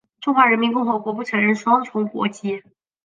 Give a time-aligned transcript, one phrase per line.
[0.19, 2.63] 中华人民共和国不承认双重国籍。